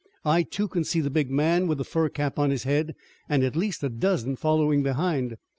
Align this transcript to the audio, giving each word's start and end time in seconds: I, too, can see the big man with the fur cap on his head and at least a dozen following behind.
I, 0.25 0.41
too, 0.41 0.67
can 0.67 0.83
see 0.83 0.99
the 0.99 1.11
big 1.11 1.29
man 1.29 1.67
with 1.67 1.77
the 1.77 1.83
fur 1.83 2.09
cap 2.09 2.39
on 2.39 2.49
his 2.49 2.63
head 2.63 2.95
and 3.29 3.43
at 3.43 3.55
least 3.55 3.83
a 3.83 3.89
dozen 3.89 4.35
following 4.35 4.81
behind. 4.81 5.37